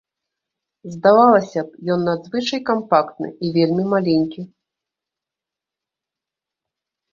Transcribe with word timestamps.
Здавалася 0.93 1.59
б, 1.67 1.79
ён 1.95 1.99
надзвычай 2.09 2.61
кампактны 2.71 3.29
і 3.33 3.47
вельмі 3.59 3.87
маленькі. 3.93 4.49